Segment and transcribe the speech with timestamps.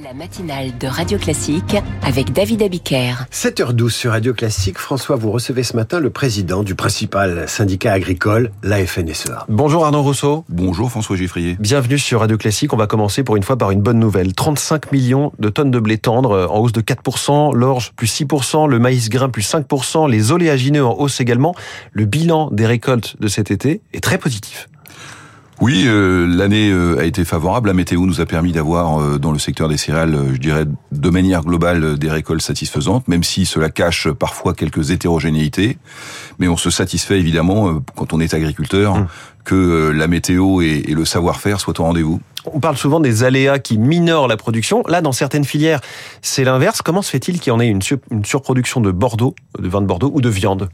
[0.00, 3.26] La matinale de Radio Classique avec David Abiker.
[3.30, 4.78] 7h12 sur Radio Classique.
[4.78, 9.44] François, vous recevez ce matin le président du principal syndicat agricole, la FNSEA.
[9.48, 10.44] Bonjour Arnaud Rousseau.
[10.48, 11.56] Bonjour François Giffrier.
[11.60, 12.72] Bienvenue sur Radio Classique.
[12.72, 14.32] On va commencer pour une fois par une bonne nouvelle.
[14.32, 18.68] 35 millions de tonnes de blé tendre euh, en hausse de 4%, l'orge plus 6%,
[18.68, 21.54] le maïs grain plus 5%, les oléagineux en hausse également.
[21.92, 24.68] Le bilan des récoltes de cet été est très positif.
[25.60, 27.68] Oui, euh, l'année euh, a été favorable.
[27.68, 31.10] La météo nous a permis d'avoir euh, dans le secteur des céréales, je dirais, de
[31.10, 35.78] manière globale, des récoltes satisfaisantes, même si cela cache parfois quelques hétérogénéités.
[36.38, 39.06] Mais on se satisfait évidemment, quand on est agriculteur, mmh.
[39.44, 42.20] que la météo et, le savoir-faire soient au rendez-vous.
[42.52, 44.82] On parle souvent des aléas qui minorent la production.
[44.88, 45.80] Là, dans certaines filières,
[46.22, 46.82] c'est l'inverse.
[46.82, 49.86] Comment se fait-il qu'il y en ait une, une surproduction de Bordeaux, de vin de
[49.86, 50.70] Bordeaux ou de viande?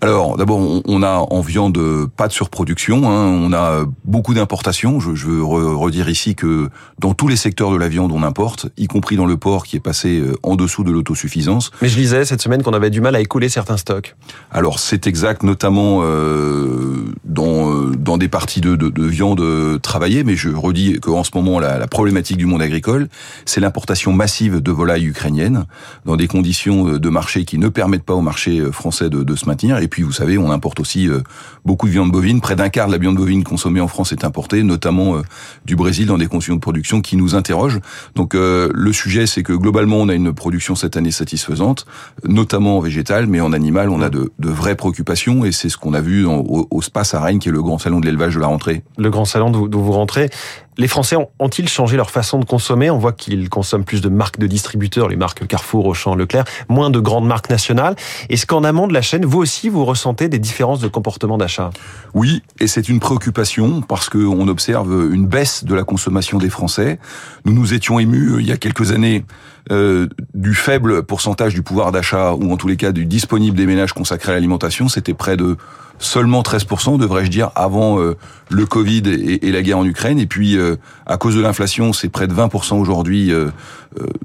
[0.00, 1.78] Alors d'abord, on a en viande
[2.16, 3.26] pas de surproduction, hein.
[3.26, 5.00] on a beaucoup d'importations.
[5.00, 6.68] Je, veux redire ici que
[7.00, 9.76] dans tous les secteurs de la viande, on importe, y compris dans le porc qui
[9.76, 11.72] est passé euh, en dessous de l'autosuffisance.
[11.82, 14.14] Mais je lisais cette semaine qu'on avait du mal à écouler certains stocks.
[14.52, 19.42] Alors c'est exact, notamment euh, dans, euh, dans des parties de, de, de, viande
[19.82, 23.08] travaillée, mais je redis qu'en ce moment, la, la problématique du monde agricole,
[23.46, 25.64] c'est l'importation massive de volailles ukrainiennes
[26.04, 29.46] dans des conditions de marché qui ne permettent pas au marché français de, de se
[29.46, 29.78] maintenir.
[29.78, 31.20] Et puis, vous savez, on importe aussi euh,
[31.64, 32.40] beaucoup de viande bovine.
[32.40, 35.22] Près d'un quart de la viande bovine consommée en France est importée, notamment euh,
[35.64, 37.80] du Brésil, dans des conditions de production qui nous interrogent.
[38.14, 41.86] Donc, euh, le sujet, c'est que globalement, on a une production cette année satisfaisante,
[42.24, 45.94] notamment en végétal, mais en animal, on a de, vraies préoccupations, et c'est ce qu'on
[45.94, 48.46] a vu au, au Spas à qui est le grand salon de l'élevage de la
[48.46, 48.82] rentrée.
[48.96, 50.30] Le grand salon d'où vous rentrez.
[50.80, 52.88] Les Français ont-ils changé leur façon de consommer?
[52.88, 56.88] On voit qu'ils consomment plus de marques de distributeurs, les marques Carrefour, Auchan, Leclerc, moins
[56.88, 57.96] de grandes marques nationales.
[58.28, 61.70] Est-ce qu'en amont de la chaîne, vous aussi, vous ressentez des différences de comportement d'achat?
[62.14, 67.00] Oui, et c'est une préoccupation parce qu'on observe une baisse de la consommation des Français.
[67.44, 69.24] Nous nous étions émus euh, il y a quelques années
[69.72, 73.66] euh, du faible pourcentage du pouvoir d'achat, ou en tous les cas du disponible des
[73.66, 74.88] ménages consacrés à l'alimentation.
[74.88, 75.56] C'était près de
[75.98, 78.16] seulement 13%, devrais-je dire, avant euh,
[78.50, 80.18] le Covid et, la guerre en Ukraine.
[80.18, 80.76] Et puis, euh,
[81.06, 83.50] à cause de l'inflation, c'est près de 20% aujourd'hui euh,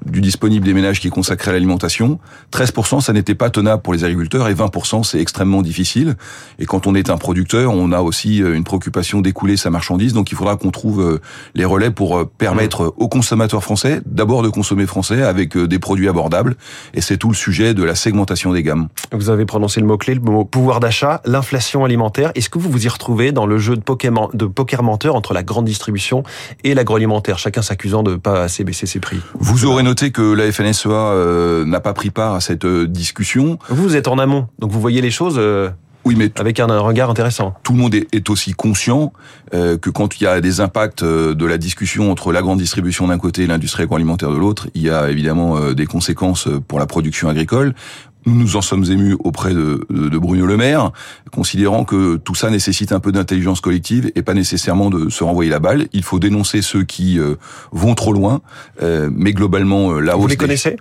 [0.05, 2.19] du disponible des ménages qui est consacré à l'alimentation.
[2.51, 6.15] 13%, ça n'était pas tenable pour les agriculteurs et 20%, c'est extrêmement difficile.
[6.59, 10.13] Et quand on est un producteur, on a aussi une préoccupation d'écouler sa marchandise.
[10.13, 11.19] Donc, il faudra qu'on trouve
[11.55, 16.55] les relais pour permettre aux consommateurs français, d'abord de consommer français avec des produits abordables.
[16.93, 18.89] Et c'est tout le sujet de la segmentation des gammes.
[19.11, 22.31] Vous avez prononcé le mot-clé, le mot pouvoir d'achat, l'inflation alimentaire.
[22.35, 25.33] Est-ce que vous vous y retrouvez dans le jeu de poker, de poker menteur entre
[25.33, 26.23] la grande distribution
[26.63, 29.19] et l'agroalimentaire, chacun s'accusant de ne pas assez baisser ses prix?
[29.39, 33.57] Vous aurez noté que la FNSEA euh, n'a pas pris part à cette euh, discussion.
[33.69, 35.35] Vous êtes en amont, donc vous voyez les choses.
[35.37, 35.69] Euh,
[36.05, 37.53] oui, mais avec un, regard intéressant.
[37.63, 39.13] Tout le monde est, aussi conscient
[39.53, 43.17] que quand il y a des impacts de la discussion entre la grande distribution d'un
[43.17, 47.29] côté et l'industrie agroalimentaire de l'autre, il y a évidemment des conséquences pour la production
[47.29, 47.73] agricole.
[48.25, 50.91] Nous nous en sommes émus auprès de, de, Bruno Le Maire,
[51.31, 55.49] considérant que tout ça nécessite un peu d'intelligence collective et pas nécessairement de se renvoyer
[55.49, 55.87] la balle.
[55.93, 57.35] Il faut dénoncer ceux qui euh,
[57.71, 58.41] vont trop loin,
[58.81, 60.77] euh, mais globalement euh, la Vous les connaissez?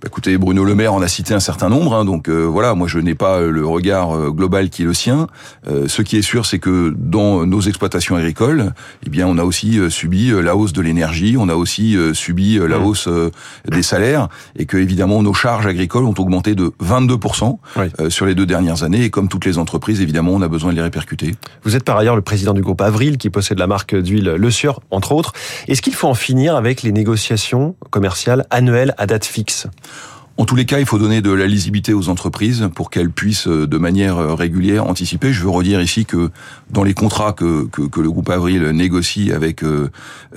[0.00, 2.74] Bah, écoutez, Bruno Le Maire en a cité un certain nombre, hein, donc euh, voilà,
[2.74, 5.26] moi je n'ai pas le regard euh, global qui est le sien.
[5.66, 9.42] Euh, ce qui est sûr, c'est que dans nos exploitations agricoles, eh bien, on a
[9.42, 13.08] aussi subi la hausse de l'énergie, on a aussi subi la hausse
[13.66, 17.58] des salaires, et que évidemment nos charges agricoles ont augmenté de 22%
[18.08, 19.04] sur les deux dernières années.
[19.04, 21.34] Et comme toutes les entreprises, évidemment, on a besoin de les répercuter.
[21.64, 24.50] Vous êtes par ailleurs le président du groupe Avril, qui possède la marque d'huile Le
[24.50, 25.32] Sieur, entre autres.
[25.66, 29.66] Est-ce qu'il faut en finir avec les négociations commerciales annuelles à date fixe?
[30.40, 33.48] En tous les cas, il faut donner de la lisibilité aux entreprises pour qu'elles puissent
[33.48, 35.32] euh, de manière euh, régulière anticiper.
[35.32, 36.30] Je veux redire ici que
[36.70, 39.90] dans les contrats que, que, le groupe Avril négocie avec euh,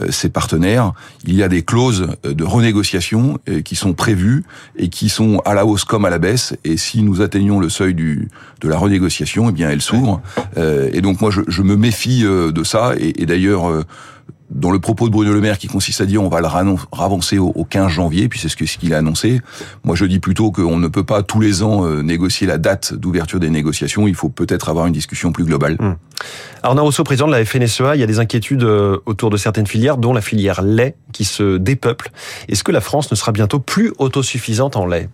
[0.10, 0.94] ses partenaires,
[1.28, 4.44] il y a des clauses de renégociation qui sont prévues
[4.76, 6.56] et qui sont à la hausse comme à la baisse.
[6.64, 8.30] Et si nous atteignons le seuil du,
[8.62, 10.22] de la renégociation, eh bien, elle s'ouvre.
[10.58, 12.94] Et donc moi, je, je me méfie de ça.
[12.98, 13.84] Et, et d'ailleurs
[14.52, 16.48] dans le propos de Bruno Le Maire qui consiste à dire on va le
[16.92, 19.42] ravancer au, 15 janvier, puis c'est ce qu'il a annoncé.
[19.84, 22.94] Moi, je dis plutôt qu'on ne peut pas tous les ans euh, négocier la date
[22.94, 24.08] d'ouverture des négociations.
[24.08, 25.78] Il faut peut-être avoir une discussion plus globale.
[25.80, 25.96] Hum.
[26.64, 29.68] Arnaud Rousseau, président de la FNSEA, il y a des inquiétudes euh, autour de certaines
[29.68, 32.12] filières, dont la filière lait, qui se dépeuple.
[32.47, 35.09] Est-ce que la France ne sera bientôt plus autosuffisante en lait?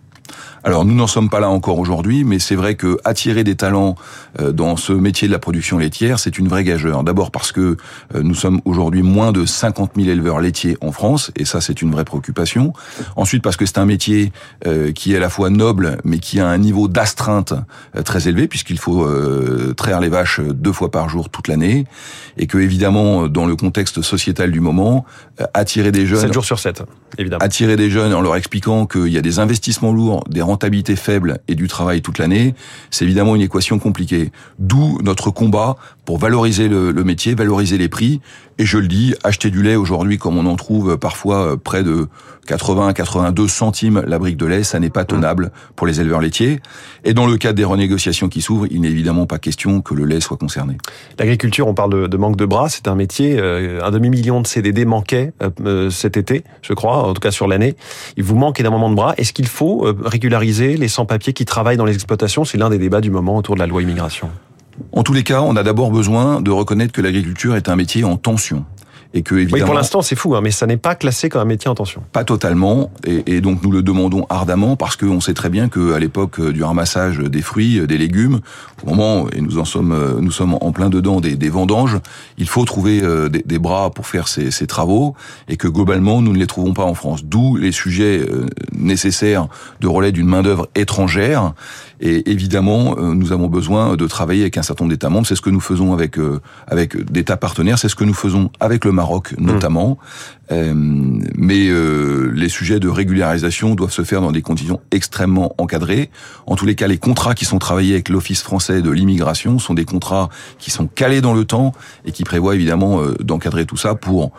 [0.64, 3.94] Alors nous n'en sommes pas là encore aujourd'hui, mais c'est vrai que attirer des talents
[4.40, 7.04] euh, dans ce métier de la production laitière, c'est une vraie gageure.
[7.04, 7.76] D'abord parce que
[8.14, 11.80] euh, nous sommes aujourd'hui moins de 50 000 éleveurs laitiers en France, et ça c'est
[11.82, 12.72] une vraie préoccupation.
[13.16, 14.32] Ensuite parce que c'est un métier
[14.66, 17.54] euh, qui est à la fois noble, mais qui a un niveau d'astreinte
[18.04, 19.08] très élevé, puisqu'il faut
[19.76, 21.86] traire les vaches deux fois par jour toute l'année,
[22.36, 25.04] et que évidemment dans le contexte sociétal du moment,
[25.54, 26.20] attirer des jeunes...
[26.20, 26.82] 7 jours sur 7,
[27.16, 27.44] évidemment.
[27.44, 31.40] Attirer des jeunes en leur expliquant qu'il y a des investissements lourds, des rentabilité faible
[31.48, 32.54] et du travail toute l'année,
[32.90, 34.32] c'est évidemment une équation compliquée.
[34.58, 35.76] D'où notre combat
[36.08, 38.22] pour valoriser le, métier, valoriser les prix.
[38.58, 41.82] Et je le dis, acheter du lait aujourd'hui, comme on en trouve parfois euh, près
[41.82, 42.08] de
[42.46, 46.22] 80 à 82 centimes la brique de lait, ça n'est pas tenable pour les éleveurs
[46.22, 46.60] laitiers.
[47.04, 50.06] Et dans le cadre des renégociations qui s'ouvrent, il n'est évidemment pas question que le
[50.06, 50.78] lait soit concerné.
[51.18, 54.86] L'agriculture, on parle de, manque de bras, c'est un métier, euh, un demi-million de CDD
[54.86, 55.34] manquait
[55.66, 57.76] euh, cet été, je crois, en tout cas sur l'année.
[58.16, 59.12] Il vous manque énormément de bras.
[59.18, 62.46] Est-ce qu'il faut régulariser les sans-papiers qui travaillent dans les exploitations?
[62.46, 64.30] C'est l'un des débats du moment autour de la loi immigration.
[64.98, 68.02] En tous les cas, on a d'abord besoin de reconnaître que l'agriculture est un métier
[68.02, 68.64] en tension
[69.14, 69.62] et que évidemment.
[69.62, 71.74] Oui, pour l'instant, c'est fou, hein, mais ça n'est pas classé comme un métier en
[71.74, 72.02] tension.
[72.12, 75.98] Pas totalement, et, et donc nous le demandons ardemment parce qu'on sait très bien qu'à
[75.98, 78.40] l'époque du ramassage des fruits, des légumes,
[78.84, 81.98] au moment et nous en sommes, euh, nous sommes en plein dedans des, des vendanges,
[82.36, 85.14] il faut trouver euh, des, des, bras pour faire ces, ces, travaux,
[85.48, 87.24] et que globalement nous ne les trouvons pas en France.
[87.24, 89.48] D'où les sujets euh, nécessaires
[89.80, 91.54] de relais d'une main d'œuvre étrangère.
[92.00, 95.26] Et évidemment, nous avons besoin de travailler avec un certain nombre d'États membres.
[95.26, 96.16] C'est ce que nous faisons avec
[96.68, 97.76] avec d'États partenaires.
[97.76, 99.46] C'est ce que nous faisons avec le Maroc mmh.
[99.46, 99.98] notamment.
[100.50, 106.10] Euh, mais euh, les sujets de régularisation doivent se faire dans des conditions extrêmement encadrées.
[106.46, 109.74] En tous les cas, les contrats qui sont travaillés avec l'Office français de l'immigration sont
[109.74, 111.72] des contrats qui sont calés dans le temps
[112.04, 114.32] et qui prévoient évidemment euh, d'encadrer tout ça pour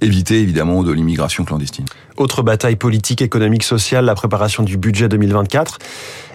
[0.00, 1.84] éviter évidemment de l'immigration clandestine.
[2.16, 5.78] Autre bataille politique, économique, sociale, la préparation du budget 2024.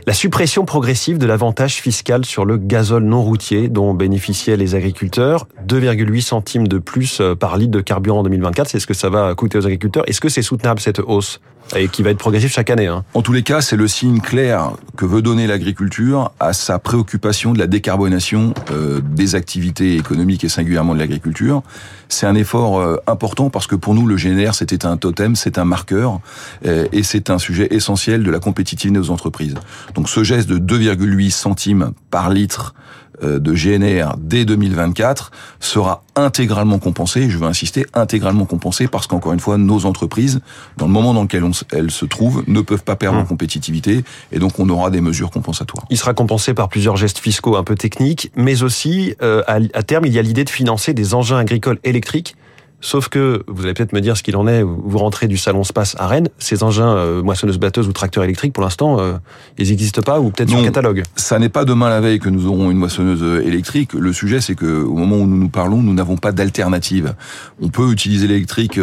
[0.06, 5.48] La suppression progressive de l'avantage fiscal sur le gazole non routier dont bénéficiaient les agriculteurs,
[5.66, 9.10] 2,8 centimes de plus euh, par litre de carburant en 2024, c'est ce que ça
[9.10, 10.04] va coûter aux agriculteurs.
[10.10, 11.40] Est-ce que c'est soutenable cette hausse?
[11.78, 12.88] Et qui va être progressif chaque année.
[12.88, 13.06] Hein.
[13.14, 17.54] En tous les cas, c'est le signe clair que veut donner l'agriculture à sa préoccupation
[17.54, 21.64] de la décarbonation euh, des activités économiques et singulièrement de l'agriculture.
[22.10, 25.58] C'est un effort euh, important parce que pour nous, le GNR, c'était un totem, c'est
[25.58, 26.20] un marqueur
[26.66, 29.56] et c'est un sujet essentiel de la compétitivité de entreprises.
[29.96, 32.74] Donc ce geste de 2,8 centimes par litre
[33.22, 39.34] euh, de GNR dès 2024 sera intégralement compensé, je veux insister, intégralement compensé parce qu'encore
[39.34, 40.42] une fois, nos entreprises,
[40.78, 43.28] dans le moment dans lequel elles se trouvent, ne peuvent pas perdre en mmh.
[43.28, 45.86] compétitivité et donc on aura des mesures compensatoires.
[45.90, 50.06] Il sera compensé par plusieurs gestes fiscaux un peu techniques, mais aussi, euh, à terme,
[50.06, 52.36] il y a l'idée de financer des engins agricoles électriques
[52.84, 55.64] Sauf que, vous allez peut-être me dire ce qu'il en est, vous rentrez du salon
[55.64, 59.14] Space à Rennes, ces engins euh, moissonneuses-batteuses ou tracteurs électriques, pour l'instant, euh,
[59.58, 62.28] ils n'existent pas ou peut-être sur le catalogue Ça n'est pas demain la veille que
[62.28, 63.94] nous aurons une moissonneuse euh, électrique.
[63.94, 67.16] Le sujet, c'est que au moment où nous nous parlons, nous n'avons pas d'alternative.
[67.62, 68.78] On peut utiliser l'électrique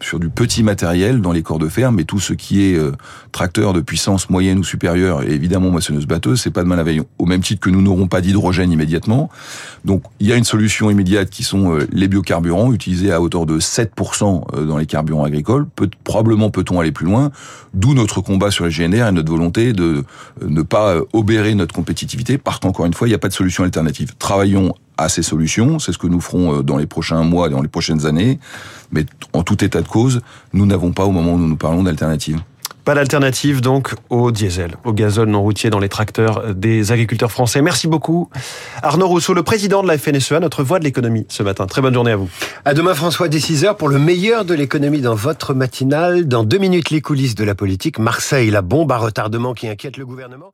[0.00, 2.80] sur du petit matériel dans les corps de ferme, mais tout ce qui est
[3.32, 7.02] tracteur de puissance moyenne ou supérieure, et évidemment moissonneuse-batteuse, c'est pas demain la veille.
[7.18, 9.28] Au même titre que nous n'aurons pas d'hydrogène immédiatement.
[9.84, 14.44] Donc, il y a une solution immédiate qui sont les biocarburants utilisés à de 7%
[14.54, 15.66] euh, dans les carburants agricoles.
[15.66, 17.32] Peut, probablement peut-on aller plus loin,
[17.74, 20.04] d'où notre combat sur les GNR et notre volonté de
[20.42, 23.28] euh, ne pas euh, obérer notre compétitivité, parce qu'encore une fois, il n'y a pas
[23.28, 24.14] de solution alternative.
[24.18, 27.68] Travaillons à ces solutions, c'est ce que nous ferons dans les prochains mois, dans les
[27.68, 28.38] prochaines années,
[28.92, 30.20] mais en tout état de cause,
[30.52, 32.40] nous n'avons pas au moment où nous nous parlons d'alternative.
[32.84, 37.62] Pas d'alternative donc au diesel, au gazole non routier dans les tracteurs des agriculteurs français.
[37.62, 38.28] Merci beaucoup
[38.82, 41.66] Arnaud Rousseau, le président de la FNSEA, notre voix de l'économie ce matin.
[41.66, 42.28] Très bonne journée à vous.
[42.66, 46.28] À demain François, dès 6h pour le meilleur de l'économie dans votre matinale.
[46.28, 47.98] Dans deux minutes, les coulisses de la politique.
[47.98, 50.52] Marseille, la bombe à retardement qui inquiète le gouvernement.